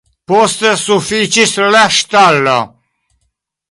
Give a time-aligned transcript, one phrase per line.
[0.31, 2.59] Poste sufiĉis la ŝtalo.